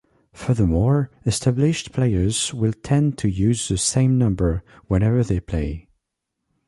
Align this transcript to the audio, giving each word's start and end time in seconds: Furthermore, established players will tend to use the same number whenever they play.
Furthermore, 0.33 1.11
established 1.27 1.91
players 1.91 2.55
will 2.55 2.73
tend 2.73 3.19
to 3.19 3.29
use 3.29 3.67
the 3.67 3.77
same 3.77 4.17
number 4.17 4.63
whenever 4.87 5.23
they 5.23 5.39
play. 5.39 5.89